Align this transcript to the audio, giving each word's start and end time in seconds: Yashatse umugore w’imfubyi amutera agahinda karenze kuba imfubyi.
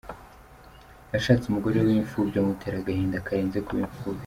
Yashatse 1.13 1.45
umugore 1.47 1.77
w’imfubyi 1.85 2.37
amutera 2.41 2.75
agahinda 2.79 3.25
karenze 3.27 3.57
kuba 3.65 3.81
imfubyi. 3.85 4.19